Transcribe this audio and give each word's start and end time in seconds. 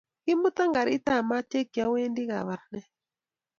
Kimuta 0.23 0.63
karit 0.75 1.05
ab 1.13 1.23
maat 1.29 1.49
yekiawendii 1.57 2.29
Kabarnet 2.31 2.87